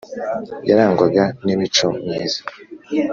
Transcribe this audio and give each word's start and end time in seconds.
yarangwaga 0.67 1.23
n’imico 1.43 1.87
myiza 2.05 2.41